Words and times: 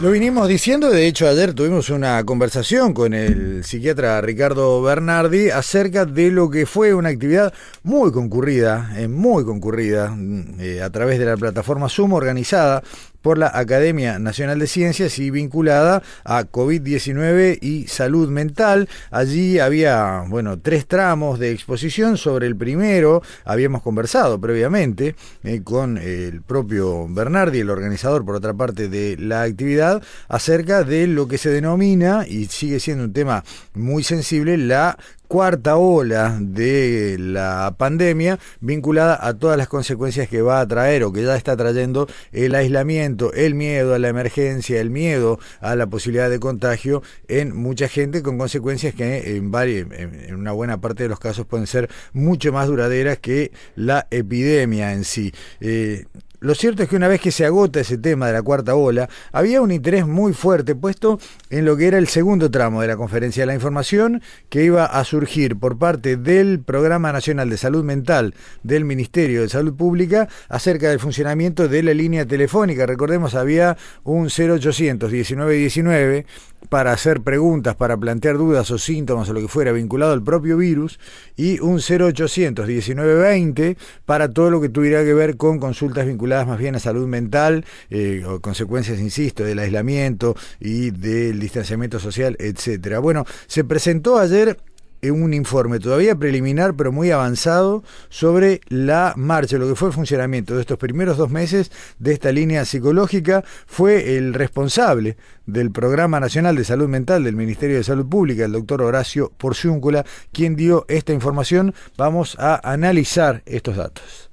Lo 0.00 0.12
vinimos 0.12 0.46
diciendo, 0.46 0.90
de 0.90 1.08
hecho 1.08 1.26
ayer 1.26 1.54
tuvimos 1.54 1.90
una 1.90 2.22
conversación 2.22 2.94
con 2.94 3.14
el 3.14 3.64
psiquiatra 3.64 4.20
Ricardo 4.20 4.80
Bernardi 4.80 5.50
acerca 5.50 6.04
de 6.04 6.30
lo 6.30 6.48
que 6.50 6.66
fue 6.66 6.94
una 6.94 7.08
actividad 7.08 7.52
muy 7.82 8.12
concurrida, 8.12 8.92
eh, 8.96 9.08
muy 9.08 9.44
concurrida, 9.44 10.10
mm, 10.10 10.60
eh, 10.60 10.82
a 10.82 10.90
través 10.90 11.18
de 11.18 11.24
la 11.24 11.36
plataforma 11.36 11.88
Zoom 11.88 12.12
organizada 12.12 12.84
por 13.22 13.38
la 13.38 13.50
Academia 13.52 14.18
Nacional 14.18 14.58
de 14.58 14.66
Ciencias 14.66 15.18
y 15.18 15.30
vinculada 15.30 16.02
a 16.24 16.44
COVID-19 16.44 17.58
y 17.60 17.86
salud 17.88 18.28
mental. 18.28 18.88
Allí 19.10 19.58
había, 19.58 20.24
bueno, 20.28 20.58
tres 20.58 20.86
tramos 20.86 21.38
de 21.38 21.52
exposición. 21.52 22.16
Sobre 22.16 22.46
el 22.46 22.56
primero 22.56 23.22
habíamos 23.44 23.82
conversado 23.82 24.40
previamente 24.40 25.16
eh, 25.44 25.62
con 25.62 25.98
el 25.98 26.42
propio 26.42 27.06
Bernardi, 27.08 27.60
el 27.60 27.70
organizador, 27.70 28.24
por 28.24 28.36
otra 28.36 28.54
parte, 28.54 28.88
de 28.88 29.16
la 29.18 29.42
actividad, 29.42 30.02
acerca 30.28 30.84
de 30.84 31.06
lo 31.06 31.28
que 31.28 31.38
se 31.38 31.50
denomina, 31.50 32.26
y 32.26 32.46
sigue 32.46 32.80
siendo 32.80 33.04
un 33.04 33.12
tema 33.12 33.44
muy 33.74 34.02
sensible, 34.02 34.56
la 34.56 34.98
cuarta 35.28 35.76
ola 35.76 36.38
de 36.40 37.16
la 37.18 37.74
pandemia 37.76 38.38
vinculada 38.60 39.18
a 39.20 39.34
todas 39.34 39.58
las 39.58 39.68
consecuencias 39.68 40.28
que 40.28 40.42
va 40.42 40.60
a 40.60 40.66
traer 40.66 41.04
o 41.04 41.12
que 41.12 41.22
ya 41.22 41.36
está 41.36 41.56
trayendo 41.56 42.08
el 42.32 42.54
aislamiento, 42.54 43.32
el 43.34 43.54
miedo 43.54 43.94
a 43.94 43.98
la 43.98 44.08
emergencia, 44.08 44.80
el 44.80 44.90
miedo 44.90 45.38
a 45.60 45.76
la 45.76 45.86
posibilidad 45.86 46.30
de 46.30 46.40
contagio 46.40 47.02
en 47.28 47.54
mucha 47.54 47.88
gente 47.88 48.22
con 48.22 48.38
consecuencias 48.38 48.94
que 48.94 49.36
en, 49.36 49.54
en 49.54 50.34
una 50.34 50.52
buena 50.52 50.80
parte 50.80 51.02
de 51.02 51.08
los 51.10 51.20
casos 51.20 51.46
pueden 51.46 51.66
ser 51.66 51.90
mucho 52.12 52.52
más 52.52 52.66
duraderas 52.66 53.18
que 53.18 53.52
la 53.76 54.06
epidemia 54.10 54.92
en 54.92 55.04
sí. 55.04 55.32
Eh, 55.60 56.06
lo 56.40 56.54
cierto 56.54 56.82
es 56.82 56.88
que 56.88 56.96
una 56.96 57.08
vez 57.08 57.20
que 57.20 57.32
se 57.32 57.44
agota 57.44 57.80
ese 57.80 57.98
tema 57.98 58.28
de 58.28 58.32
la 58.32 58.42
cuarta 58.42 58.76
ola, 58.76 59.08
había 59.32 59.60
un 59.60 59.72
interés 59.72 60.06
muy 60.06 60.32
fuerte 60.32 60.74
puesto 60.74 61.18
en 61.50 61.64
lo 61.64 61.76
que 61.76 61.88
era 61.88 61.98
el 61.98 62.06
segundo 62.08 62.50
tramo 62.50 62.80
de 62.80 62.88
la 62.88 62.96
conferencia 62.96 63.42
de 63.42 63.48
la 63.48 63.54
información 63.54 64.22
que 64.48 64.64
iba 64.64 64.84
a 64.84 65.04
surgir 65.04 65.56
por 65.56 65.78
parte 65.78 66.16
del 66.16 66.60
Programa 66.60 67.12
Nacional 67.12 67.50
de 67.50 67.56
Salud 67.56 67.84
Mental 67.84 68.34
del 68.62 68.84
Ministerio 68.84 69.42
de 69.42 69.48
Salud 69.48 69.74
Pública 69.74 70.28
acerca 70.48 70.90
del 70.90 71.00
funcionamiento 71.00 71.68
de 71.68 71.82
la 71.82 71.94
línea 71.94 72.24
telefónica. 72.24 72.86
Recordemos, 72.86 73.34
había 73.34 73.76
un 74.04 74.28
0800 74.28 75.10
1919 75.10 76.26
para 76.68 76.92
hacer 76.92 77.22
preguntas, 77.22 77.76
para 77.76 77.96
plantear 77.96 78.36
dudas 78.36 78.70
o 78.70 78.78
síntomas 78.78 79.28
o 79.28 79.32
lo 79.32 79.40
que 79.40 79.48
fuera 79.48 79.72
vinculado 79.72 80.12
al 80.12 80.22
propio 80.22 80.56
virus 80.56 80.98
y 81.36 81.60
un 81.60 81.80
0800 81.80 82.66
1920 82.66 83.76
para 84.04 84.28
todo 84.32 84.50
lo 84.50 84.60
que 84.60 84.68
tuviera 84.68 85.04
que 85.04 85.14
ver 85.14 85.36
con 85.36 85.58
consultas 85.58 86.06
vinculadas 86.06 86.46
más 86.46 86.58
bien 86.58 86.74
a 86.74 86.78
salud 86.78 87.06
mental 87.06 87.64
eh, 87.90 88.24
o 88.26 88.40
consecuencias, 88.40 88.98
insisto, 88.98 89.44
del 89.44 89.58
aislamiento 89.58 90.36
y 90.60 90.90
del 90.90 91.40
distanciamiento 91.40 91.98
social, 91.98 92.36
etcétera. 92.38 92.98
Bueno, 92.98 93.24
se 93.46 93.64
presentó 93.64 94.18
ayer 94.18 94.58
un 95.02 95.32
informe 95.34 95.78
todavía 95.78 96.14
preliminar 96.16 96.74
pero 96.74 96.92
muy 96.92 97.10
avanzado 97.10 97.82
sobre 98.08 98.60
la 98.68 99.14
marcha, 99.16 99.58
lo 99.58 99.68
que 99.68 99.74
fue 99.74 99.88
el 99.88 99.94
funcionamiento 99.94 100.54
de 100.54 100.60
estos 100.60 100.78
primeros 100.78 101.16
dos 101.16 101.30
meses 101.30 101.70
de 101.98 102.12
esta 102.12 102.32
línea 102.32 102.64
psicológica. 102.64 103.44
Fue 103.66 104.16
el 104.16 104.34
responsable 104.34 105.16
del 105.46 105.70
Programa 105.70 106.20
Nacional 106.20 106.56
de 106.56 106.64
Salud 106.64 106.88
Mental 106.88 107.24
del 107.24 107.36
Ministerio 107.36 107.76
de 107.76 107.84
Salud 107.84 108.06
Pública, 108.06 108.44
el 108.44 108.52
doctor 108.52 108.82
Horacio 108.82 109.32
Porciúncula, 109.36 110.04
quien 110.32 110.56
dio 110.56 110.84
esta 110.88 111.12
información. 111.12 111.74
Vamos 111.96 112.36
a 112.38 112.60
analizar 112.70 113.42
estos 113.46 113.76
datos. 113.76 114.30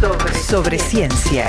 Sobre, 0.00 0.34
sobre 0.34 0.78
ciencia. 0.78 1.48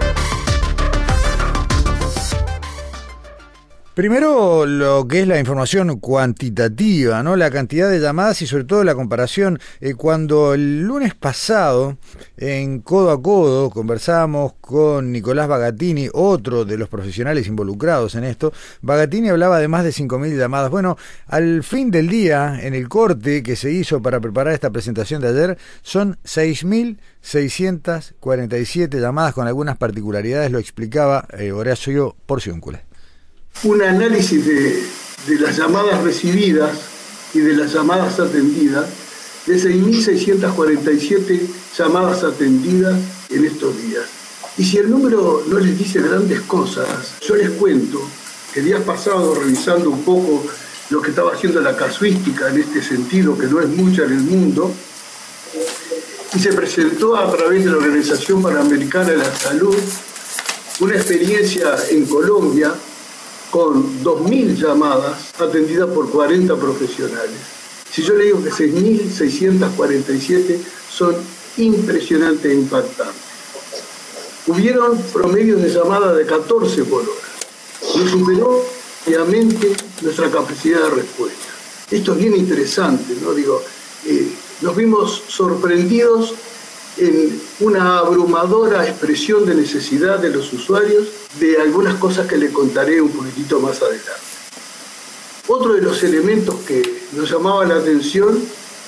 Primero, 4.01 4.65
lo 4.65 5.05
que 5.07 5.21
es 5.21 5.27
la 5.27 5.37
información 5.37 5.99
cuantitativa, 5.99 7.21
¿no? 7.21 7.35
La 7.35 7.51
cantidad 7.51 7.87
de 7.87 7.99
llamadas 7.99 8.41
y 8.41 8.47
sobre 8.47 8.63
todo 8.63 8.83
la 8.83 8.95
comparación. 8.95 9.59
Eh, 9.79 9.93
cuando 9.93 10.55
el 10.55 10.81
lunes 10.81 11.13
pasado, 11.13 11.99
en 12.35 12.79
Codo 12.79 13.11
a 13.11 13.21
Codo, 13.21 13.69
conversamos 13.69 14.53
con 14.59 15.11
Nicolás 15.11 15.47
Bagatini, 15.47 16.09
otro 16.13 16.65
de 16.65 16.79
los 16.79 16.89
profesionales 16.89 17.45
involucrados 17.45 18.15
en 18.15 18.23
esto. 18.23 18.51
Bagatini 18.81 19.29
hablaba 19.29 19.59
de 19.59 19.67
más 19.67 19.83
de 19.83 19.91
5.000 19.91 20.35
llamadas. 20.35 20.71
Bueno, 20.71 20.97
al 21.27 21.61
fin 21.61 21.91
del 21.91 22.07
día, 22.07 22.57
en 22.59 22.73
el 22.73 22.89
corte 22.89 23.43
que 23.43 23.55
se 23.55 23.71
hizo 23.71 24.01
para 24.01 24.19
preparar 24.19 24.55
esta 24.55 24.71
presentación 24.71 25.21
de 25.21 25.27
ayer, 25.27 25.59
son 25.83 26.17
6.647 26.23 28.99
llamadas 28.99 29.35
con 29.35 29.45
algunas 29.45 29.77
particularidades, 29.77 30.51
lo 30.51 30.57
explicaba 30.57 31.27
eh, 31.37 31.51
Horacio 31.51 32.15
Porciúncula 32.25 32.81
un 33.63 33.81
análisis 33.81 34.45
de, 34.45 34.83
las 35.39 35.57
llamadas 35.57 36.03
recibidas 36.03 36.71
y 37.33 37.39
de 37.39 37.53
las 37.53 37.73
llamadas 37.73 38.19
atendidas, 38.19 38.85
de 39.45 39.55
6.647 39.55 41.41
llamadas 41.77 42.23
atendidas 42.23 42.97
en 43.29 43.45
estos 43.45 43.79
días. 43.81 44.05
Y 44.57 44.65
si 44.65 44.77
el 44.77 44.89
número 44.89 45.43
no 45.47 45.59
les 45.59 45.77
dice 45.77 46.01
grandes 46.01 46.41
cosas, 46.41 46.87
yo 47.21 47.35
les 47.35 47.51
cuento 47.51 48.01
que 48.53 48.61
días 48.61 48.81
pasados, 48.81 49.37
revisando 49.37 49.89
un 49.91 50.03
poco 50.03 50.43
lo 50.89 51.01
que 51.01 51.11
estaba 51.11 51.33
haciendo 51.33 51.61
la 51.61 51.75
casuística 51.75 52.49
en 52.49 52.61
este 52.61 52.81
sentido, 52.81 53.37
que 53.37 53.47
no 53.47 53.61
es 53.61 53.67
mucha 53.69 54.03
en 54.03 54.11
el 54.11 54.21
mundo, 54.21 54.73
y 56.33 56.39
se 56.39 56.53
presentó 56.53 57.15
a 57.15 57.31
través 57.31 57.63
de 57.63 57.71
la 57.71 57.77
Organización 57.77 58.41
Panamericana 58.41 59.11
de 59.11 59.17
la 59.17 59.35
Salud 59.35 59.75
una 60.79 60.95
experiencia 60.95 61.75
en 61.89 62.05
Colombia 62.05 62.73
con 63.51 64.03
2.000 64.03 64.55
llamadas 64.55 65.39
atendidas 65.39 65.89
por 65.89 66.09
40 66.09 66.55
profesionales. 66.55 67.37
Si 67.91 68.01
yo 68.01 68.15
le 68.15 68.23
digo 68.25 68.41
que 68.41 68.49
6.647 68.49 70.57
son 70.89 71.15
impresionantes 71.57 72.51
e 72.51 72.55
impactantes. 72.55 73.21
Hubieron 74.47 74.97
promedios 75.13 75.61
de 75.61 75.69
llamada 75.69 76.13
de 76.13 76.25
14 76.25 76.83
por 76.85 77.01
hora. 77.01 77.11
Y 77.95 78.09
superó 78.09 78.65
obviamente 79.05 79.75
nuestra 80.01 80.31
capacidad 80.31 80.81
de 80.83 80.89
respuesta. 80.89 81.49
Esto 81.91 82.13
es 82.13 82.17
bien 82.17 82.35
interesante, 82.35 83.15
¿no? 83.21 83.33
Digo, 83.33 83.61
eh, 84.05 84.31
nos 84.61 84.75
vimos 84.75 85.23
sorprendidos 85.27 86.33
en 87.01 87.41
una 87.61 87.97
abrumadora 87.97 88.87
expresión 88.87 89.43
de 89.45 89.55
necesidad 89.55 90.19
de 90.19 90.29
los 90.29 90.53
usuarios 90.53 91.07
de 91.39 91.59
algunas 91.59 91.95
cosas 91.95 92.27
que 92.27 92.37
le 92.37 92.51
contaré 92.51 93.01
un 93.01 93.09
poquitito 93.09 93.59
más 93.59 93.81
adelante. 93.81 94.11
Otro 95.47 95.73
de 95.73 95.81
los 95.81 96.03
elementos 96.03 96.55
que 96.67 97.01
nos 97.13 97.31
llamaba 97.31 97.65
la 97.65 97.75
atención 97.75 98.39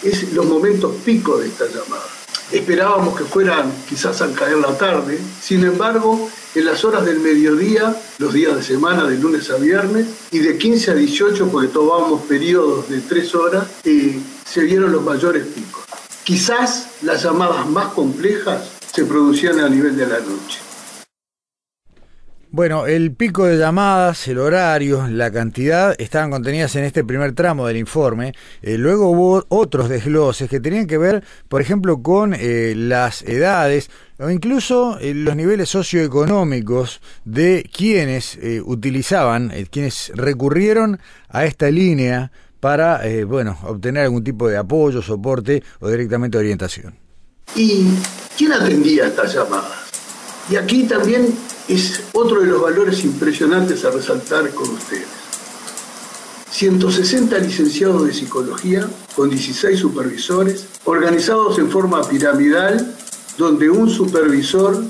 es 0.03 0.31
los 0.33 0.45
momentos 0.45 0.93
pico 1.03 1.39
de 1.39 1.47
esta 1.47 1.65
llamada. 1.65 2.05
Esperábamos 2.51 3.17
que 3.17 3.23
fueran 3.23 3.73
quizás 3.89 4.21
al 4.21 4.33
caer 4.33 4.57
la 4.57 4.77
tarde, 4.77 5.19
sin 5.41 5.63
embargo, 5.63 6.29
en 6.53 6.65
las 6.65 6.85
horas 6.85 7.03
del 7.05 7.19
mediodía, 7.19 7.99
los 8.19 8.31
días 8.31 8.55
de 8.55 8.61
semana, 8.61 9.07
de 9.07 9.17
lunes 9.17 9.49
a 9.49 9.55
viernes, 9.55 10.05
y 10.29 10.37
de 10.37 10.55
15 10.55 10.91
a 10.91 10.93
18, 10.93 11.47
porque 11.47 11.69
tomábamos 11.69 12.21
periodos 12.23 12.87
de 12.89 12.99
tres 13.01 13.33
horas, 13.33 13.65
eh, 13.83 14.19
se 14.45 14.61
vieron 14.61 14.91
los 14.91 15.01
mayores 15.01 15.47
picos. 15.47 15.83
Quizás 16.23 16.99
las 17.01 17.21
llamadas 17.21 17.67
más 17.67 17.87
complejas 17.87 18.79
se 18.93 19.03
producían 19.03 19.59
a 19.59 19.67
nivel 19.67 19.97
de 19.97 20.07
la 20.07 20.19
noche. 20.19 20.59
Bueno, 22.49 22.85
el 22.87 23.11
pico 23.11 23.45
de 23.45 23.57
llamadas, 23.57 24.25
el 24.29 24.37
horario, 24.37 25.05
la 25.09 25.31
cantidad 25.31 25.93
estaban 25.99 26.31
contenidas 26.31 26.77
en 26.77 26.85
este 26.85 27.03
primer 27.03 27.33
tramo 27.33 27.67
del 27.67 27.75
informe. 27.75 28.33
Eh, 28.61 28.77
luego 28.77 29.09
hubo 29.09 29.43
otros 29.49 29.89
desgloses 29.89 30.49
que 30.49 30.61
tenían 30.61 30.87
que 30.87 30.97
ver, 30.97 31.25
por 31.49 31.59
ejemplo, 31.59 32.01
con 32.01 32.33
eh, 32.33 32.73
las 32.77 33.23
edades 33.23 33.89
o 34.17 34.29
incluso 34.29 34.99
eh, 34.99 35.13
los 35.13 35.35
niveles 35.35 35.67
socioeconómicos 35.67 37.01
de 37.25 37.69
quienes 37.75 38.39
utilizaban, 38.63 39.51
quienes 39.69 40.13
recurrieron 40.15 41.01
a 41.27 41.43
esta 41.43 41.69
línea 41.69 42.31
para, 42.63 43.01
bueno, 43.27 43.57
obtener 43.63 44.03
algún 44.03 44.23
tipo 44.23 44.47
de 44.47 44.55
apoyo, 44.55 45.01
soporte 45.01 45.61
o 45.81 45.89
directamente 45.89 46.37
orientación. 46.37 46.95
¿Y 47.57 47.89
quién 48.37 48.53
atendía 48.53 49.07
estas 49.07 49.33
llamadas? 49.33 49.89
Y 50.49 50.55
aquí 50.55 50.83
también 50.83 51.27
es 51.67 52.03
otro 52.13 52.39
de 52.39 52.47
los 52.47 52.61
valores 52.61 53.03
impresionantes 53.03 53.83
a 53.83 53.91
resaltar 53.91 54.49
con 54.51 54.69
ustedes. 54.69 55.09
160 56.51 57.37
licenciados 57.39 58.05
de 58.05 58.13
psicología 58.13 58.87
con 59.13 59.29
16 59.29 59.77
supervisores, 59.77 60.65
organizados 60.85 61.59
en 61.59 61.69
forma 61.69 62.01
piramidal, 62.07 62.95
donde 63.37 63.69
un 63.69 63.89
supervisor 63.89 64.81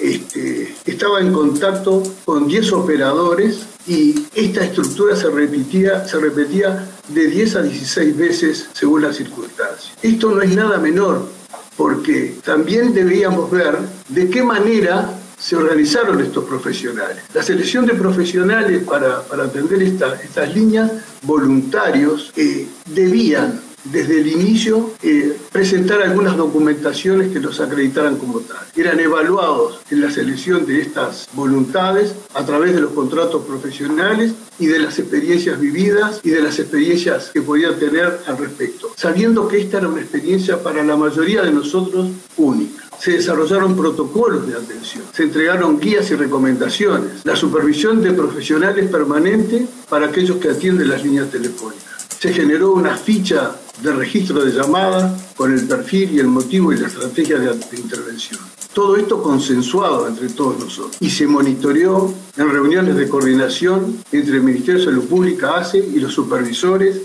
este, 0.00 0.74
estaba 0.84 1.20
en 1.20 1.32
contacto 1.32 2.02
con 2.24 2.48
10 2.48 2.72
operadores 2.72 3.66
y 3.86 4.26
esta 4.34 4.64
estructura 4.64 5.14
se 5.14 5.30
repetía, 5.30 6.06
se 6.06 6.18
repetía 6.18 6.86
de 7.08 7.26
10 7.26 7.56
a 7.56 7.62
16 7.62 8.16
veces 8.16 8.68
según 8.72 9.02
las 9.02 9.16
circunstancias. 9.16 9.92
Esto 10.02 10.30
no 10.30 10.42
es 10.42 10.54
nada 10.54 10.78
menor, 10.78 11.28
porque 11.76 12.36
también 12.44 12.94
debíamos 12.94 13.50
ver 13.50 13.78
de 14.08 14.30
qué 14.30 14.42
manera 14.42 15.16
se 15.38 15.56
organizaron 15.56 16.20
estos 16.20 16.44
profesionales. 16.44 17.24
La 17.32 17.42
selección 17.42 17.86
de 17.86 17.94
profesionales 17.94 18.82
para, 18.84 19.20
atender 19.42 19.82
estas 19.82 20.54
líneas, 20.54 20.92
voluntarios, 21.22 22.32
eh, 22.36 22.66
debían 22.86 23.60
desde 23.84 24.20
el 24.20 24.26
inicio 24.28 24.92
eh, 25.02 25.36
presentar 25.52 26.02
algunas 26.02 26.36
documentaciones 26.36 27.32
que 27.32 27.40
los 27.40 27.60
acreditaran 27.60 28.16
como 28.16 28.40
tal. 28.40 28.58
Eran 28.76 29.00
evaluados 29.00 29.80
en 29.90 30.00
la 30.00 30.10
selección 30.10 30.66
de 30.66 30.80
estas 30.80 31.28
voluntades 31.32 32.14
a 32.34 32.44
través 32.44 32.74
de 32.74 32.80
los 32.80 32.92
contratos 32.92 33.44
profesionales 33.44 34.32
y 34.58 34.66
de 34.66 34.78
las 34.78 34.98
experiencias 34.98 35.58
vividas 35.58 36.20
y 36.22 36.30
de 36.30 36.42
las 36.42 36.58
experiencias 36.58 37.30
que 37.32 37.42
podían 37.42 37.78
tener 37.78 38.20
al 38.26 38.38
respecto, 38.38 38.92
sabiendo 38.96 39.48
que 39.48 39.60
esta 39.60 39.78
era 39.78 39.88
una 39.88 40.02
experiencia 40.02 40.62
para 40.62 40.82
la 40.84 40.96
mayoría 40.96 41.42
de 41.42 41.52
nosotros 41.52 42.08
única 42.36 42.90
se 43.00 43.12
desarrollaron 43.12 43.74
protocolos 43.76 44.46
de 44.46 44.54
atención, 44.54 45.04
se 45.12 45.22
entregaron 45.22 45.80
guías 45.80 46.10
y 46.10 46.16
recomendaciones, 46.16 47.24
la 47.24 47.34
supervisión 47.34 48.02
de 48.02 48.12
profesionales 48.12 48.90
permanente 48.90 49.66
para 49.88 50.08
aquellos 50.08 50.36
que 50.36 50.50
atienden 50.50 50.90
las 50.90 51.02
líneas 51.02 51.30
telefónicas. 51.30 52.08
Se 52.20 52.34
generó 52.34 52.72
una 52.72 52.98
ficha 52.98 53.56
de 53.82 53.92
registro 53.92 54.44
de 54.44 54.52
llamada 54.52 55.16
con 55.36 55.52
el 55.52 55.66
perfil 55.66 56.10
y 56.12 56.18
el 56.18 56.26
motivo 56.26 56.72
y 56.72 56.78
la 56.78 56.88
estrategia 56.88 57.38
de, 57.38 57.56
intervención. 57.76 58.40
Todo 58.72 58.96
esto 58.96 59.22
consensuado 59.22 60.06
entre 60.06 60.28
todos 60.28 60.58
nosotros 60.58 60.96
y 61.00 61.10
se 61.10 61.26
monitoreó 61.26 62.12
en 62.36 62.50
reuniones 62.50 62.96
de 62.96 63.08
coordinación 63.08 64.02
entre 64.12 64.36
el 64.36 64.42
Ministerio 64.42 64.80
de 64.80 64.86
Salud 64.86 65.04
Pública, 65.06 65.56
ACE 65.56 65.78
y 65.78 65.98
los 65.98 66.12
supervisores 66.12 67.00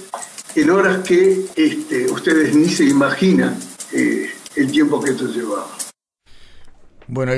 en 0.56 0.69
horas 0.69 1.04
que 1.04 1.45
este, 1.56 2.12
ustedes 2.12 2.56
ni 2.56 2.69
se 2.69 2.86
imaginan 2.86 3.57
eh, 3.92 4.30
el 4.56 4.72
tiempo 4.72 5.01
que 5.01 5.12
esto 5.12 5.27
llevaba. 5.27 5.68
Bueno, 7.07 7.33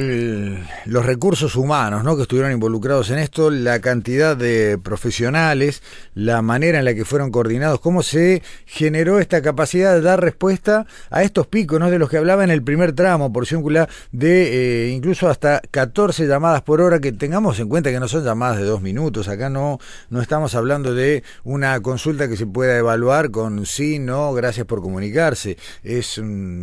los 0.85 1.05
recursos 1.05 1.57
humanos 1.57 2.05
¿no? 2.05 2.15
que 2.15 2.21
estuvieron 2.21 2.53
involucrados 2.53 3.09
en 3.09 3.19
esto, 3.19 3.51
la 3.51 3.81
cantidad 3.81 4.37
de 4.37 4.77
profesionales, 4.81 5.83
la 6.15 6.41
manera 6.41 6.79
en 6.79 6.85
la 6.85 6.93
que 6.93 7.03
fueron 7.03 7.31
coordinados, 7.31 7.81
cómo 7.81 8.01
se 8.01 8.41
generó 8.65 9.19
esta 9.19 9.41
capacidad 9.41 9.93
de 9.93 9.99
dar 9.99 10.21
respuesta 10.21 10.87
a 11.09 11.23
estos 11.23 11.47
picos 11.47 11.81
¿no? 11.81 11.91
de 11.91 11.99
los 11.99 12.09
que 12.09 12.15
hablaba 12.15 12.45
en 12.45 12.49
el 12.49 12.63
primer 12.63 12.93
tramo, 12.93 13.33
por 13.33 13.45
circular, 13.45 13.89
de 14.13 14.85
eh, 14.85 14.89
incluso 14.91 15.27
hasta 15.27 15.59
14 15.69 16.27
llamadas 16.27 16.61
por 16.61 16.79
hora, 16.79 16.99
que 16.99 17.11
tengamos 17.11 17.59
en 17.59 17.67
cuenta 17.67 17.91
que 17.91 17.99
no 17.99 18.07
son 18.07 18.23
llamadas 18.23 18.59
de 18.59 18.63
dos 18.63 18.81
minutos, 18.81 19.27
acá 19.27 19.49
no, 19.49 19.79
no 20.09 20.21
estamos 20.21 20.55
hablando 20.55 20.93
de 20.93 21.23
una 21.43 21.77
consulta 21.81 22.29
que 22.29 22.37
se 22.37 22.45
pueda 22.45 22.77
evaluar 22.77 23.31
con 23.31 23.65
sí, 23.65 23.99
no, 23.99 24.31
gracias 24.31 24.65
por 24.65 24.81
comunicarse. 24.81 25.57
Es 25.83 26.21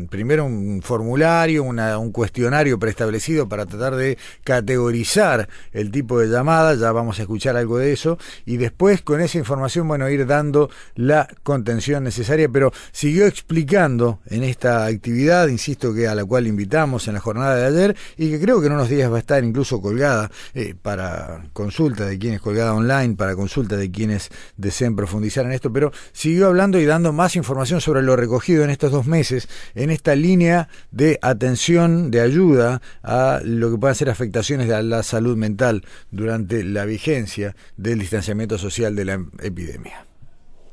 primero 0.09 0.47
un 0.47 0.81
formulario, 0.83 1.65
una, 1.65 1.99
un 1.99 2.11
cuestionario 2.11 2.79
establecido 2.95 3.49
para 3.49 3.67
tratar 3.67 3.97
de 3.97 4.17
categorizar 4.45 5.49
el 5.73 5.91
tipo 5.91 6.19
de 6.19 6.29
llamada, 6.29 6.75
ya 6.75 6.93
vamos 6.93 7.19
a 7.19 7.23
escuchar 7.23 7.57
algo 7.57 7.79
de 7.79 7.93
eso, 7.93 8.19
y 8.47 8.57
después 8.57 9.03
con 9.03 9.21
esa 9.21 9.39
información, 9.39 9.87
bueno, 9.89 10.09
ir 10.09 10.27
dando 10.27 10.71
la 10.95 11.29
contención 11.43 12.05
necesaria, 12.05 12.49
pero 12.49 12.73
siguió 12.93 13.27
explicando 13.27 14.21
en 14.27 14.45
esta 14.45 14.87
actividad, 14.87 15.49
insisto 15.49 15.93
que 15.93 16.09
a 16.09 16.15
la 16.15 16.25
cual 16.25 16.47
invitamos 16.47 17.09
en 17.09 17.15
la 17.15 17.21
jornada 17.21 17.57
de 17.57 17.67
ayer, 17.67 17.97
y 18.17 18.31
que 18.31 18.41
creo 18.41 18.61
que 18.61 18.69
en 18.69 18.75
unos 18.75 18.89
días 18.89 19.11
va 19.11 19.17
a 19.17 19.21
estar 19.21 19.43
incluso 19.45 19.81
colgada 19.81 20.31
eh, 20.55 20.75
para 20.81 21.45
consulta 21.53 22.07
de 22.07 22.19
quienes 22.19 22.41
colgada 22.41 22.75
online, 22.75 23.17
para 23.17 23.35
consulta 23.35 23.77
de 23.77 23.91
quienes 23.91 24.31
deseen 24.57 24.97
profundizar 24.97 25.45
en 25.45 25.53
esto, 25.53 25.73
pero 25.73 25.93
siguió 26.13 26.47
hablando 26.47 26.79
y 26.79 26.85
dando 26.85 27.13
más 27.13 27.37
información 27.37 27.81
sobre 27.81 28.03
lo 28.03 28.17
recogido 28.17 28.65
en 28.65 28.71
estos 28.71 28.93
dos 28.93 29.07
meses, 29.07 29.49
en 29.75 29.91
esta 29.91 30.15
línea 30.15 30.69
de 30.91 31.19
atención, 31.23 32.11
de 32.11 32.21
ayuda 32.21 32.81
a 33.03 33.41
lo 33.45 33.71
que 33.71 33.79
puedan 33.79 33.95
ser 33.95 34.11
afectaciones 34.11 34.69
de 34.69 34.83
la 34.83 35.03
salud 35.03 35.37
mental 35.37 35.85
durante 36.11 36.65
la 36.65 36.85
vigencia 36.85 37.55
del 37.77 37.99
distanciamiento 37.99 38.59
social 38.59 38.95
de 38.97 39.05
la 39.05 39.25
epidemia. 39.43 40.07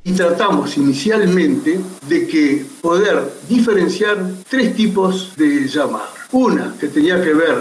Y 0.03 0.13
tratamos 0.13 0.77
inicialmente 0.77 1.79
de 2.07 2.27
que 2.27 2.65
poder 2.81 3.21
diferenciar 3.47 4.17
tres 4.49 4.75
tipos 4.75 5.35
de 5.35 5.67
llamadas. 5.67 6.09
Una 6.31 6.75
que 6.79 6.87
tenía 6.87 7.21
que 7.21 7.33
ver 7.33 7.57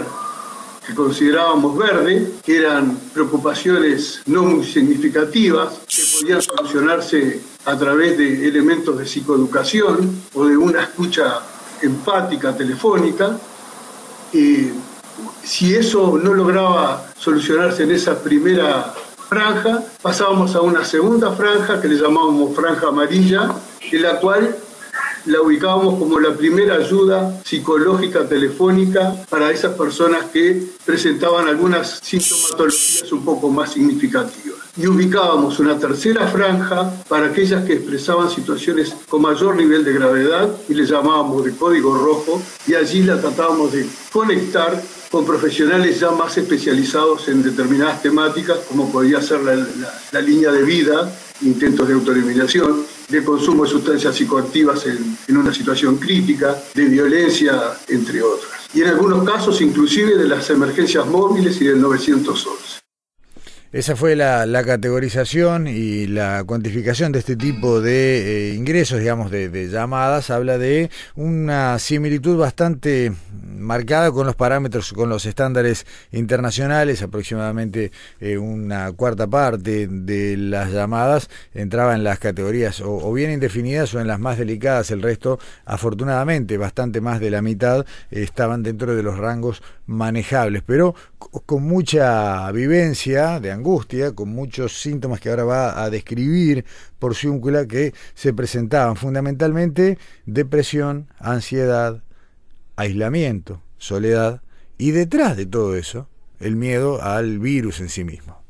que 0.85 0.95
considerábamos 0.95 1.77
verde, 1.77 2.31
que 2.43 2.57
eran 2.57 2.97
preocupaciones 3.13 4.21
no 4.25 4.43
muy 4.43 4.65
significativas, 4.65 5.81
que 5.87 6.01
podían 6.19 6.41
solucionarse 6.41 7.41
a 7.65 7.77
través 7.77 8.17
de 8.17 8.47
elementos 8.47 8.97
de 8.97 9.05
psicoeducación 9.05 10.23
o 10.33 10.45
de 10.45 10.57
una 10.57 10.81
escucha 10.81 11.39
empática 11.83 12.55
telefónica, 12.55 13.37
si 14.31 15.75
eso 15.75 16.19
no 16.21 16.33
lograba 16.33 17.11
solucionarse 17.17 17.83
en 17.83 17.91
esa 17.91 18.21
primera 18.21 18.93
franja, 19.27 19.83
pasábamos 20.01 20.55
a 20.55 20.61
una 20.61 20.83
segunda 20.83 21.31
franja 21.31 21.81
que 21.81 21.87
le 21.87 21.95
llamábamos 21.95 22.55
franja 22.55 22.87
amarilla, 22.87 23.53
en 23.91 24.01
la 24.01 24.19
cual 24.19 24.55
la 25.25 25.41
ubicábamos 25.41 25.99
como 25.99 26.19
la 26.19 26.33
primera 26.33 26.75
ayuda 26.75 27.39
psicológica 27.43 28.27
telefónica 28.27 29.15
para 29.29 29.51
esas 29.51 29.73
personas 29.75 30.25
que 30.25 30.63
presentaban 30.85 31.47
algunas 31.47 31.99
sintomatologías 32.01 33.11
un 33.11 33.23
poco 33.23 33.49
más 33.49 33.71
significativas 33.71 34.60
y 34.77 34.87
ubicábamos 34.87 35.59
una 35.59 35.77
tercera 35.77 36.27
franja 36.27 36.91
para 37.07 37.27
aquellas 37.27 37.65
que 37.65 37.73
expresaban 37.73 38.29
situaciones 38.29 38.95
con 39.09 39.21
mayor 39.21 39.55
nivel 39.55 39.83
de 39.83 39.93
gravedad 39.93 40.49
y 40.69 40.73
le 40.73 40.85
llamábamos 40.85 41.43
de 41.43 41.55
código 41.55 41.95
rojo 41.95 42.41
y 42.67 42.75
allí 42.75 43.03
la 43.03 43.19
tratábamos 43.19 43.73
de 43.73 43.85
conectar 44.11 44.81
con 45.11 45.25
profesionales 45.25 45.99
ya 45.99 46.11
más 46.11 46.37
especializados 46.37 47.27
en 47.27 47.43
determinadas 47.43 48.01
temáticas 48.01 48.59
como 48.69 48.89
podía 48.89 49.21
ser 49.21 49.41
la, 49.41 50.21
línea 50.21 50.51
de 50.51 50.63
vida, 50.63 51.13
intentos 51.41 51.87
de 51.87 51.93
autoeliminación, 51.95 52.85
de 53.09 53.23
consumo 53.23 53.65
de 53.65 53.71
sustancias 53.71 54.15
psicoactivas 54.15 54.85
en, 54.85 55.17
en 55.27 55.37
una 55.37 55.53
situación 55.53 55.97
crítica, 55.97 56.55
de 56.73 56.85
violencia, 56.85 57.77
entre 57.89 58.21
otras. 58.21 58.51
Y 58.73 58.81
en 58.83 58.87
algunos 58.87 59.25
casos 59.25 59.59
inclusive 59.59 60.15
de 60.15 60.29
las 60.29 60.49
emergencias 60.49 61.05
móviles 61.05 61.59
y 61.59 61.65
del 61.65 61.81
911. 61.81 62.70
Esa 63.73 63.95
fue 63.95 64.17
la, 64.17 64.63
categorización 64.65 65.65
y 65.65 66.05
la 66.05 66.43
cuantificación 66.45 67.13
de 67.13 67.19
este 67.19 67.37
tipo 67.37 67.79
de 67.79 68.49
eh, 68.49 68.53
ingresos, 68.53 68.99
digamos, 68.99 69.31
de, 69.31 69.69
llamadas. 69.69 70.29
Habla 70.29 70.57
de 70.57 70.89
una 71.15 71.79
similitud 71.79 72.37
bastante 72.37 73.13
marcada 73.61 74.11
con 74.11 74.25
los 74.25 74.35
parámetros, 74.35 74.93
con 74.93 75.09
los 75.09 75.25
estándares 75.25 75.85
internacionales, 76.11 77.01
aproximadamente 77.01 77.91
eh, 78.19 78.37
una 78.37 78.91
cuarta 78.91 79.27
parte 79.27 79.87
de 79.87 80.37
las 80.37 80.71
llamadas 80.71 81.29
entraba 81.53 81.95
en 81.95 82.03
las 82.03 82.19
categorías 82.19 82.81
o, 82.81 83.11
bien 83.13 83.31
indefinidas 83.31 83.93
o 83.93 83.99
en 83.99 84.07
las 84.07 84.19
más 84.19 84.37
delicadas, 84.37 84.91
el 84.91 85.01
resto, 85.01 85.39
afortunadamente, 85.65 86.57
bastante 86.57 87.01
más 87.01 87.19
de 87.19 87.31
la 87.31 87.41
mitad 87.41 87.85
estaban 88.09 88.63
dentro 88.63 88.95
de 88.95 89.03
los 89.03 89.17
rangos 89.17 89.61
manejables, 89.85 90.63
pero 90.65 90.95
con 91.17 91.63
mucha 91.63 92.51
vivencia 92.51 93.39
de 93.39 93.51
angustia, 93.51 94.13
con 94.13 94.29
muchos 94.29 94.81
síntomas 94.81 95.19
que 95.19 95.29
ahora 95.29 95.43
va 95.43 95.83
a 95.83 95.89
describir 95.89 96.65
por 96.99 97.15
Ciúncula 97.15 97.65
que 97.65 97.93
se 98.13 98.33
presentaban 98.33 98.95
fundamentalmente 98.95 99.97
depresión, 100.25 101.07
ansiedad, 101.19 102.01
aislamiento, 102.75 103.61
soledad 103.77 104.41
y 104.77 104.91
detrás 104.91 105.37
de 105.37 105.45
todo 105.45 105.75
eso 105.75 106.07
el 106.39 106.55
miedo 106.55 107.01
al 107.01 107.39
virus 107.39 107.79
en 107.79 107.89
sí 107.89 108.03
mismo. 108.03 108.41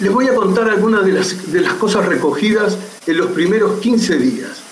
Les 0.00 0.12
voy 0.12 0.28
a 0.28 0.34
contar 0.34 0.68
algunas 0.68 1.04
de 1.04 1.12
las, 1.12 1.52
de 1.52 1.60
las 1.60 1.74
cosas 1.74 2.06
recogidas 2.06 2.76
en 3.06 3.16
los 3.16 3.30
primeros 3.30 3.80
15 3.80 4.18
días. 4.18 4.62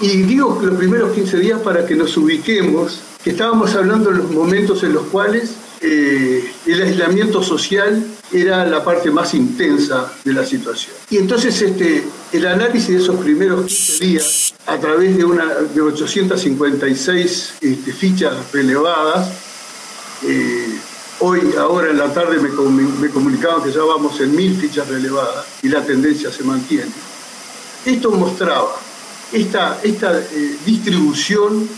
Y 0.00 0.22
digo 0.22 0.60
los 0.62 0.76
primeros 0.76 1.12
15 1.12 1.38
días 1.38 1.60
para 1.62 1.86
que 1.86 1.96
nos 1.96 2.16
ubiquemos, 2.16 3.00
que 3.24 3.30
estábamos 3.30 3.74
hablando 3.74 4.10
en 4.10 4.18
los 4.18 4.30
momentos 4.30 4.82
en 4.84 4.92
los 4.92 5.04
cuales 5.06 5.56
eh, 5.80 6.50
el 6.66 6.82
aislamiento 6.82 7.42
social 7.42 8.04
era 8.32 8.64
la 8.66 8.82
parte 8.84 9.10
más 9.10 9.34
intensa 9.34 10.12
de 10.24 10.32
la 10.32 10.44
situación. 10.44 10.94
Y 11.10 11.18
entonces 11.18 11.60
este, 11.60 12.04
el 12.32 12.46
análisis 12.46 12.88
de 12.88 12.96
esos 12.96 13.16
primeros 13.16 13.66
15 13.66 14.04
días, 14.04 14.54
a 14.66 14.78
través 14.78 15.16
de, 15.16 15.24
una, 15.24 15.46
de 15.46 15.80
856 15.80 17.54
este, 17.60 17.92
fichas 17.92 18.34
relevadas, 18.52 19.30
eh, 20.24 20.78
hoy, 21.20 21.54
ahora 21.58 21.90
en 21.90 21.98
la 21.98 22.12
tarde 22.12 22.38
me, 22.38 22.48
me, 22.48 23.10
comunicaban 23.10 23.62
que 23.62 23.72
ya 23.72 23.82
vamos 23.82 24.20
en 24.20 24.34
mil 24.34 24.56
fichas 24.56 24.88
relevadas 24.88 25.46
y 25.62 25.68
la 25.68 25.84
tendencia 25.84 26.32
se 26.32 26.42
mantiene. 26.42 26.92
Esto 27.84 28.10
mostraba 28.10 28.76
esta, 29.32 29.78
esta 29.82 30.18
eh, 30.18 30.56
distribución 30.64 31.68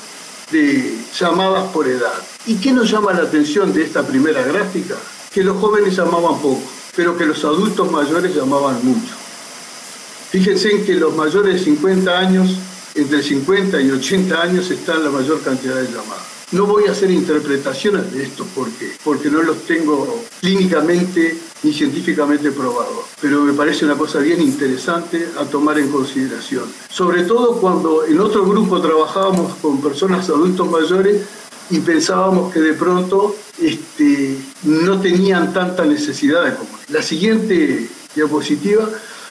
de 0.51 0.99
llamadas 1.19 1.71
por 1.73 1.87
edad. 1.87 2.23
¿Y 2.47 2.57
qué 2.57 2.73
nos 2.73 2.91
llama 2.91 3.13
la 3.13 3.23
atención 3.23 3.73
de 3.73 3.83
esta 3.83 4.07
primera 4.07 4.43
gráfica? 4.43 4.95
Que 5.33 5.43
los 5.43 5.57
jóvenes 5.59 5.97
llamaban 5.97 6.41
poco, 6.41 6.63
pero 6.97 7.17
que 7.17 7.27
los 7.27 7.45
adultos 7.45 7.91
mayores 7.91 8.35
llamaban 8.35 8.85
mucho. 8.85 9.15
Fíjense 10.31 10.71
en 10.71 10.85
que 10.85 10.95
los 10.95 11.15
mayores 11.15 11.55
de 11.55 11.65
50 11.65 12.19
años, 12.19 12.59
entre 12.95 13.23
50 13.23 13.81
y 13.81 13.91
80 13.91 14.43
años, 14.43 14.71
están 14.71 15.05
la 15.05 15.11
mayor 15.11 15.43
cantidad 15.43 15.77
de 15.77 15.87
llamadas. 15.87 16.39
No 16.51 16.65
voy 16.65 16.87
a 16.87 16.93
hacer 16.93 17.11
interpretaciones 17.11 18.11
de 18.11 18.23
esto 18.23 18.47
porque, 18.55 18.93
porque 19.05 19.31
no 19.31 19.43
los 19.43 19.67
tengo 19.67 20.25
clínicamente 20.41 21.39
ni 21.63 21.75
científicamente 21.75 22.53
probados, 22.53 23.05
pero 23.21 23.43
me 23.43 23.53
parece 23.53 23.85
una 23.85 23.97
cosa 23.97 24.21
bien 24.21 24.41
interesante 24.41 25.29
a 25.39 25.45
tomar 25.45 25.79
en 25.79 25.91
consideración. 25.91 26.65
Sobre 26.89 27.25
todo 27.25 27.61
cuando 27.61 28.07
en 28.07 28.19
otro 28.19 28.47
grupo 28.47 28.81
trabajábamos 28.81 29.57
con 29.57 29.83
personas 29.83 30.31
adultos 30.31 30.71
mayores 30.71 31.21
y 31.71 31.81
pensábamos 31.81 32.53
que 32.53 32.61
de 32.61 32.73
pronto 32.75 33.37
este, 33.61 34.37
no 34.65 35.01
tenían 35.01 35.53
tanta 35.53 35.85
necesidad 35.85 36.45
de 36.45 36.55
comer. 36.55 36.75
La 36.89 37.03
siguiente 37.03 37.89
diapositiva 38.15 38.89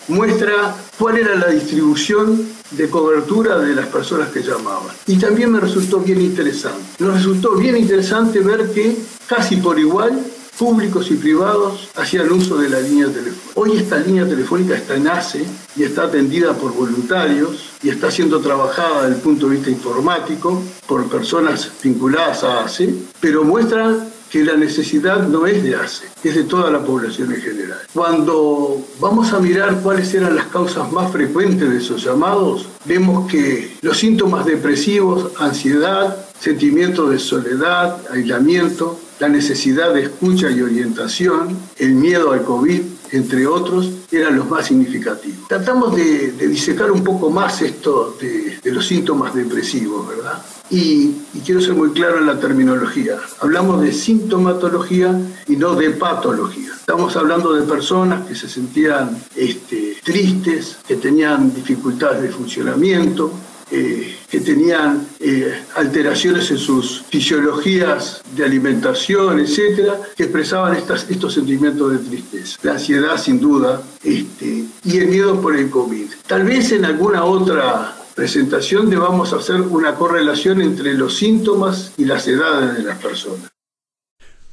muestra 0.07 0.75
cuál 0.97 1.17
era 1.17 1.35
la 1.35 1.47
distribución 1.47 2.47
de 2.71 2.89
cobertura 2.89 3.57
de 3.59 3.75
las 3.75 3.87
personas 3.87 4.29
que 4.29 4.41
llamaban. 4.41 4.95
Y 5.05 5.17
también 5.17 5.51
me 5.51 5.59
resultó 5.59 5.99
bien 5.99 6.21
interesante. 6.21 6.83
Nos 6.99 7.15
resultó 7.15 7.55
bien 7.55 7.77
interesante 7.77 8.39
ver 8.39 8.71
que 8.71 8.97
casi 9.25 9.57
por 9.57 9.79
igual 9.79 10.19
públicos 10.57 11.11
y 11.11 11.15
privados 11.15 11.89
hacían 11.95 12.31
uso 12.31 12.57
de 12.57 12.69
la 12.69 12.79
línea 12.79 13.07
telefónica. 13.07 13.51
Hoy 13.55 13.77
esta 13.77 13.97
línea 13.99 14.27
telefónica 14.27 14.75
está 14.75 14.95
en 14.95 15.07
ACE 15.07 15.45
y 15.75 15.83
está 15.83 16.03
atendida 16.03 16.53
por 16.53 16.73
voluntarios 16.73 17.69
y 17.83 17.89
está 17.89 18.09
siendo 18.09 18.39
trabajada 18.39 19.03
desde 19.03 19.15
el 19.15 19.21
punto 19.21 19.47
de 19.47 19.55
vista 19.55 19.69
informático 19.69 20.61
por 20.87 21.07
personas 21.09 21.71
vinculadas 21.83 22.43
a 22.43 22.65
ACE, 22.65 22.93
pero 23.19 23.43
muestra 23.43 24.07
que 24.31 24.43
la 24.43 24.55
necesidad 24.55 25.27
no 25.27 25.47
es 25.47 25.63
de 25.63 25.75
ACE, 25.75 26.07
es 26.23 26.35
de 26.35 26.43
toda 26.43 26.69
la 26.69 26.83
población 26.83 27.33
en 27.33 27.41
general. 27.41 27.79
Cuando 27.93 28.85
vamos 28.99 29.31
a 29.31 29.39
mirar 29.39 29.79
cuáles 29.81 30.13
eran 30.13 30.35
las 30.35 30.47
causas 30.47 30.91
más 30.91 31.11
frecuentes 31.11 31.69
de 31.69 31.77
esos 31.77 32.03
llamados, 32.03 32.67
vemos 32.85 33.31
que 33.31 33.77
los 33.81 33.97
síntomas 33.97 34.45
depresivos, 34.45 35.31
ansiedad, 35.39 36.25
sentimiento 36.39 37.07
de 37.07 37.19
soledad, 37.19 37.97
aislamiento, 38.11 38.99
la 39.19 39.29
necesidad 39.29 39.93
de 39.93 40.03
escucha 40.03 40.49
y 40.49 40.61
orientación, 40.61 41.57
el 41.77 41.93
miedo 41.93 42.31
al 42.31 42.43
COVID, 42.43 42.81
entre 43.11 43.47
otros, 43.47 43.89
eran 44.11 44.37
los 44.37 44.49
más 44.49 44.67
significativos. 44.67 45.47
Tratamos 45.47 45.95
de, 45.95 46.31
disecar 46.47 46.91
un 46.91 47.03
poco 47.03 47.29
más 47.29 47.61
esto 47.61 48.17
de, 48.19 48.59
los 48.71 48.85
síntomas 48.85 49.33
depresivos, 49.33 50.07
¿verdad? 50.07 50.43
Y, 50.69 51.13
quiero 51.45 51.61
ser 51.61 51.75
muy 51.75 51.91
claro 51.91 52.19
en 52.19 52.25
la 52.25 52.39
terminología. 52.39 53.17
Hablamos 53.39 53.81
de 53.81 53.93
sintomatología 53.93 55.17
y 55.47 55.55
no 55.55 55.75
de 55.75 55.91
patología. 55.91 56.71
Estamos 56.77 57.15
hablando 57.15 57.53
de 57.53 57.61
personas 57.61 58.27
que 58.27 58.35
se 58.35 58.49
sentían 58.49 59.17
este, 59.35 59.97
tristes, 60.03 60.77
que 60.85 60.97
tenían 60.97 61.53
dificultades 61.53 62.21
de 62.21 62.29
funcionamiento, 62.29 63.31
eh, 63.71 64.16
que 64.29 64.41
tenían 64.41 65.07
eh, 65.19 65.53
alteraciones 65.75 66.51
en 66.51 66.57
sus 66.57 67.03
fisiologías 67.09 68.21
de 68.35 68.43
alimentación, 68.43 69.39
etcétera, 69.39 69.99
que 70.15 70.23
expresaban 70.23 70.75
estos 70.75 71.33
sentimientos 71.33 71.93
de 71.93 72.09
tristeza. 72.09 72.59
La 72.63 72.73
ansiedad, 72.73 73.17
sin 73.17 73.39
duda, 73.39 73.81
este, 74.03 74.65
y 74.83 74.97
el 74.97 75.07
miedo 75.07 75.41
por 75.41 75.55
el 75.55 75.69
COVID. 75.69 76.07
Tal 76.27 76.43
vez 76.43 76.71
en 76.73 76.83
alguna 76.83 77.23
otra 77.23 77.95
presentación 78.15 78.89
debamos 78.89 79.31
hacer 79.31 79.61
una 79.61 79.95
correlación 79.95 80.61
entre 80.61 80.93
los 80.93 81.17
síntomas 81.17 81.93
y 81.97 82.05
las 82.05 82.27
edades 82.27 82.77
de 82.77 82.83
las 82.83 82.97
personas. 82.97 83.49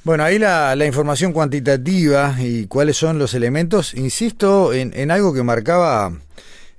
Bueno, 0.04 0.22
ahí 0.22 0.38
la, 0.38 0.76
información 0.84 1.32
cuantitativa 1.32 2.36
y 2.38 2.66
cuáles 2.66 2.98
son 2.98 3.18
los 3.18 3.32
elementos, 3.32 3.94
insisto 3.94 4.74
en 4.74 5.10
algo 5.10 5.32
que 5.32 5.42
marcaba 5.42 6.12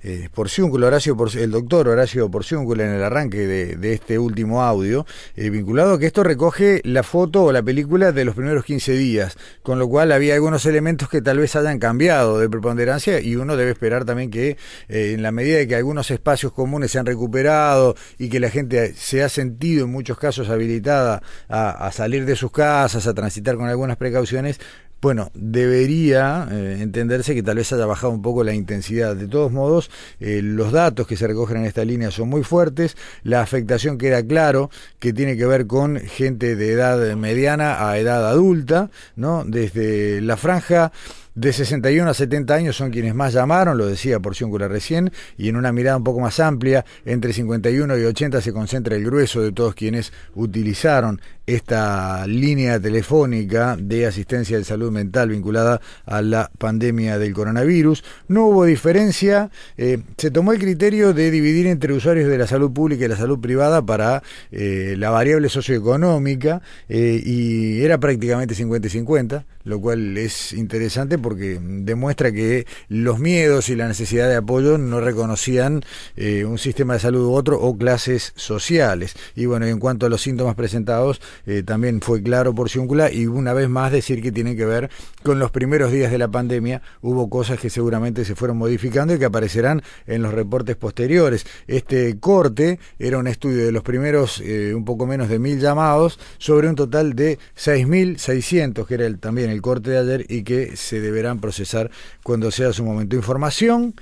eh, 0.06 0.28
Porciúnculo, 0.32 0.86
Horacio 0.86 1.16
el 1.34 1.50
doctor 1.50 1.88
Horacio 1.88 2.30
Porciúnculo 2.30 2.84
en 2.84 2.90
el 2.90 3.02
arranque 3.02 3.38
de, 3.38 3.92
este 3.92 4.20
último 4.20 4.62
audio, 4.62 5.04
eh, 5.34 5.50
vinculado 5.50 5.94
a 5.94 5.98
que 5.98 6.06
esto 6.06 6.22
recoge 6.22 6.80
la 6.84 7.02
foto 7.02 7.42
o 7.42 7.52
la 7.52 7.60
película 7.60 8.12
de 8.12 8.24
los 8.24 8.36
primeros 8.36 8.64
15 8.64 8.92
días, 8.92 9.36
con 9.64 9.80
lo 9.80 9.88
cual 9.88 10.12
había 10.12 10.34
algunos 10.34 10.64
elementos 10.64 11.08
que 11.08 11.22
tal 11.22 11.38
vez 11.38 11.56
hayan 11.56 11.80
cambiado 11.80 12.38
de 12.38 12.48
preponderancia 12.48 13.18
y 13.18 13.34
uno 13.34 13.56
debe 13.56 13.72
esperar 13.72 14.04
también 14.04 14.30
que 14.30 14.56
eh, 14.88 15.12
en 15.14 15.22
la 15.22 15.32
medida 15.32 15.58
de 15.58 15.66
que 15.66 15.74
algunos 15.74 16.08
espacios 16.12 16.52
comunes 16.52 16.92
se 16.92 17.00
han 17.00 17.06
recuperado 17.06 17.96
y 18.16 18.28
que 18.28 18.38
la 18.38 18.50
gente 18.50 18.94
se 18.94 19.24
ha 19.24 19.28
sentido 19.28 19.86
en 19.86 19.90
muchos 19.90 20.18
casos 20.18 20.50
habilitada 20.50 21.20
a 21.48 21.90
salir 21.90 22.26
de 22.26 22.36
sus 22.36 22.52
casas, 22.52 23.08
a 23.08 23.14
transitar 23.14 23.56
con 23.56 23.68
algunas 23.68 23.96
precauciones, 23.96 24.60
bueno, 25.00 25.30
debería 25.34 26.48
eh, 26.50 26.78
entenderse 26.80 27.34
que 27.34 27.42
tal 27.42 27.56
vez 27.56 27.72
haya 27.72 27.86
bajado 27.86 28.12
un 28.12 28.22
poco 28.22 28.42
la 28.42 28.54
intensidad. 28.54 29.14
De 29.14 29.28
todos 29.28 29.52
modos, 29.52 29.90
eh, 30.20 30.40
los 30.42 30.72
datos 30.72 31.06
que 31.06 31.16
se 31.16 31.26
recogen 31.26 31.58
en 31.58 31.64
esta 31.66 31.84
línea 31.84 32.10
son 32.10 32.28
muy 32.28 32.42
fuertes. 32.42 32.96
La 33.22 33.42
afectación 33.42 33.98
queda 33.98 34.26
claro 34.26 34.70
que 34.98 35.12
tiene 35.12 35.36
que 35.36 35.46
ver 35.46 35.66
con 35.66 36.00
gente 36.00 36.56
de 36.56 36.72
edad 36.72 37.14
mediana 37.16 37.88
a 37.88 37.98
edad 37.98 38.28
adulta, 38.28 38.90
¿no? 39.16 39.44
Desde 39.44 40.20
la 40.22 40.36
franja 40.36 40.92
de 41.36 41.52
61 41.52 42.10
a 42.10 42.14
70 42.14 42.54
años 42.54 42.76
son 42.76 42.90
quienes 42.90 43.14
más 43.14 43.34
llamaron, 43.34 43.76
lo 43.76 43.86
decía 43.86 44.18
Porciúncula 44.20 44.68
recién, 44.68 45.12
y 45.36 45.50
en 45.50 45.56
una 45.56 45.70
mirada 45.70 45.98
un 45.98 46.04
poco 46.04 46.18
más 46.18 46.40
amplia, 46.40 46.84
entre 47.04 47.34
51 47.34 47.98
y 47.98 48.04
80 48.04 48.40
se 48.40 48.54
concentra 48.54 48.96
el 48.96 49.04
grueso 49.04 49.42
de 49.42 49.52
todos 49.52 49.74
quienes 49.74 50.14
utilizaron 50.34 51.20
esta 51.46 52.26
línea 52.26 52.80
telefónica 52.80 53.76
de 53.78 54.06
asistencia 54.06 54.58
de 54.58 54.64
salud 54.64 54.90
mental 54.90 55.30
vinculada 55.30 55.80
a 56.04 56.20
la 56.20 56.50
pandemia 56.58 57.18
del 57.18 57.32
coronavirus. 57.32 58.02
No 58.28 58.46
hubo 58.46 58.64
diferencia, 58.64 59.50
eh, 59.76 59.98
se 60.16 60.30
tomó 60.30 60.52
el 60.52 60.58
criterio 60.58 61.12
de 61.12 61.30
dividir 61.30 61.68
entre 61.68 61.92
usuarios 61.92 62.28
de 62.28 62.38
la 62.38 62.46
salud 62.46 62.72
pública 62.72 63.04
y 63.04 63.08
la 63.08 63.16
salud 63.16 63.38
privada 63.38 63.84
para 63.84 64.22
eh, 64.50 64.96
la 64.98 65.10
variable 65.10 65.48
socioeconómica 65.48 66.62
eh, 66.88 67.22
y 67.24 67.82
era 67.82 67.98
prácticamente 67.98 68.54
50 68.54 68.88
y 68.88 68.90
50, 68.90 69.46
lo 69.64 69.80
cual 69.80 70.16
es 70.18 70.52
interesante 70.52 71.18
porque 71.18 71.60
demuestra 71.60 72.32
que 72.32 72.66
los 72.88 73.20
miedos 73.20 73.68
y 73.68 73.76
la 73.76 73.86
necesidad 73.86 74.28
de 74.28 74.36
apoyo 74.36 74.78
no 74.78 75.00
reconocían 75.00 75.82
un 76.16 76.58
sistema 76.58 76.94
de 76.94 77.00
salud 77.00 77.26
u 77.26 77.32
otro 77.32 77.60
o 77.60 77.76
clases 77.76 78.32
sociales. 78.36 79.14
Y 79.34 79.46
bueno, 79.46 79.66
en 79.66 79.78
cuanto 79.78 80.06
a 80.06 80.08
los 80.08 80.22
síntomas 80.22 80.54
presentados, 80.54 81.20
eh, 81.46 81.62
también 81.64 82.00
fue 82.00 82.22
claro 82.22 82.54
por 82.54 82.70
Ciúncula 82.70 83.10
y 83.12 83.26
una 83.26 83.52
vez 83.52 83.68
más 83.68 83.92
decir 83.92 84.22
que 84.22 84.32
tienen 84.32 84.56
que 84.56 84.64
ver 84.64 84.90
con 85.22 85.38
los 85.38 85.50
primeros 85.50 85.92
días 85.92 86.10
de 86.10 86.18
la 86.18 86.28
pandemia. 86.28 86.82
Hubo 87.02 87.28
cosas 87.28 87.58
que 87.58 87.70
seguramente 87.70 88.24
se 88.24 88.34
fueron 88.34 88.56
modificando 88.56 89.14
y 89.14 89.18
que 89.18 89.24
aparecerán 89.24 89.82
en 90.06 90.22
los 90.22 90.32
reportes 90.32 90.76
posteriores. 90.76 91.46
Este 91.66 92.18
corte 92.18 92.78
era 92.98 93.18
un 93.18 93.26
estudio 93.26 93.66
de 93.66 93.72
los 93.72 93.82
primeros 93.82 94.40
eh, 94.44 94.74
un 94.74 94.84
poco 94.84 95.06
menos 95.06 95.28
de 95.28 95.38
mil 95.38 95.60
llamados 95.60 96.18
sobre 96.38 96.68
un 96.68 96.74
total 96.74 97.14
de 97.14 97.38
6.600, 97.56 98.86
que 98.86 98.94
era 98.94 99.06
el, 99.06 99.18
también 99.18 99.50
el 99.50 99.62
corte 99.62 99.90
de 99.90 99.98
ayer 99.98 100.26
y 100.28 100.42
que 100.42 100.76
se 100.76 101.00
deberán 101.00 101.40
procesar 101.40 101.90
cuando 102.22 102.50
sea 102.50 102.72
su 102.72 102.84
momento. 102.84 103.16
Información 103.16 103.94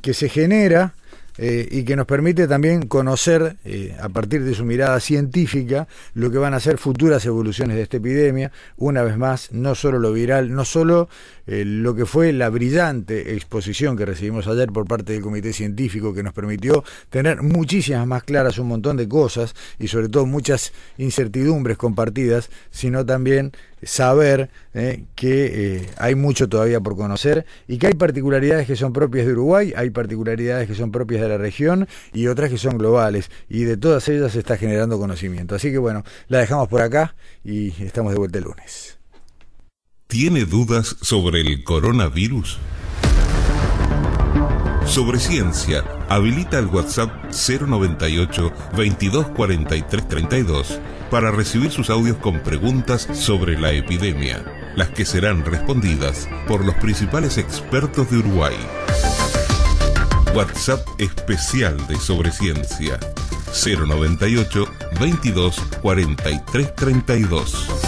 que 0.00 0.14
se 0.14 0.28
genera 0.28 0.94
eh, 1.38 1.66
y 1.70 1.84
que 1.84 1.96
nos 1.96 2.06
permite 2.06 2.46
también 2.46 2.86
conocer, 2.86 3.56
eh, 3.64 3.96
a 4.00 4.08
partir 4.08 4.44
de 4.44 4.54
su 4.54 4.64
mirada 4.64 5.00
científica, 5.00 5.88
lo 6.14 6.30
que 6.30 6.38
van 6.38 6.54
a 6.54 6.60
ser 6.60 6.78
futuras 6.78 7.24
evoluciones 7.24 7.76
de 7.76 7.82
esta 7.82 7.96
epidemia. 7.96 8.52
Una 8.76 9.02
vez 9.02 9.16
más, 9.16 9.50
no 9.52 9.74
solo 9.74 9.98
lo 9.98 10.12
viral, 10.12 10.52
no 10.52 10.64
solo 10.64 11.08
eh, 11.46 11.64
lo 11.64 11.94
que 11.94 12.06
fue 12.06 12.32
la 12.32 12.48
brillante 12.50 13.34
exposición 13.34 13.96
que 13.96 14.06
recibimos 14.06 14.46
ayer 14.46 14.68
por 14.70 14.86
parte 14.86 15.12
del 15.12 15.22
Comité 15.22 15.52
Científico, 15.52 16.14
que 16.14 16.22
nos 16.22 16.32
permitió 16.32 16.84
tener 17.10 17.42
muchísimas 17.42 18.06
más 18.06 18.22
claras 18.24 18.58
un 18.58 18.68
montón 18.68 18.96
de 18.96 19.08
cosas 19.08 19.54
y 19.78 19.88
sobre 19.88 20.08
todo 20.08 20.26
muchas 20.26 20.72
incertidumbres 20.98 21.76
compartidas, 21.76 22.50
sino 22.70 23.04
también 23.04 23.52
saber 23.82 24.50
eh, 24.74 25.04
que 25.14 25.76
eh, 25.76 25.90
hay 25.96 26.14
mucho 26.14 26.48
todavía 26.48 26.80
por 26.80 26.96
conocer 26.96 27.44
y 27.66 27.78
que 27.78 27.88
hay 27.88 27.94
particularidades 27.94 28.66
que 28.66 28.76
son 28.76 28.92
propias 28.92 29.26
de 29.26 29.32
Uruguay, 29.32 29.72
hay 29.76 29.90
particularidades 29.90 30.68
que 30.68 30.74
son 30.74 30.92
propias 30.92 31.22
de 31.22 31.28
la 31.28 31.38
región 31.38 31.88
y 32.12 32.28
otras 32.28 32.50
que 32.50 32.58
son 32.58 32.78
globales 32.78 33.30
y 33.48 33.64
de 33.64 33.76
todas 33.76 34.08
ellas 34.08 34.32
se 34.32 34.38
está 34.38 34.56
generando 34.56 34.98
conocimiento. 34.98 35.54
Así 35.54 35.70
que 35.70 35.78
bueno, 35.78 36.04
la 36.28 36.38
dejamos 36.38 36.68
por 36.68 36.82
acá 36.82 37.14
y 37.44 37.70
estamos 37.82 38.12
de 38.12 38.18
vuelta 38.18 38.38
el 38.38 38.44
lunes. 38.44 39.01
¿Tiene 40.12 40.44
dudas 40.44 40.94
sobre 41.00 41.40
el 41.40 41.64
coronavirus? 41.64 42.58
Sobre 44.84 45.18
ciencia, 45.18 45.82
habilita 46.10 46.58
el 46.58 46.66
WhatsApp 46.66 47.32
098 47.32 48.52
2243 48.76 50.08
32 50.08 50.80
para 51.10 51.30
recibir 51.30 51.70
sus 51.70 51.88
audios 51.88 52.18
con 52.18 52.40
preguntas 52.40 53.08
sobre 53.14 53.58
la 53.58 53.72
epidemia, 53.72 54.44
las 54.76 54.90
que 54.90 55.06
serán 55.06 55.46
respondidas 55.46 56.28
por 56.46 56.62
los 56.62 56.74
principales 56.74 57.38
expertos 57.38 58.10
de 58.10 58.18
Uruguay. 58.18 58.56
WhatsApp 60.34 60.86
especial 60.98 61.86
de 61.86 61.96
Sobre 61.96 62.32
Ciencia 62.32 63.00
098 63.46 64.66
22 65.00 65.56
43 65.80 66.74
32. 66.74 67.81